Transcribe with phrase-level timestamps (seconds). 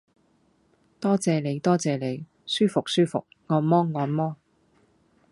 [0.99, 4.35] 多謝你多謝你，舒服舒服，按摩按摩